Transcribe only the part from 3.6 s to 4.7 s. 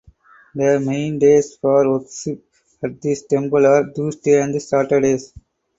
are Tuesdays and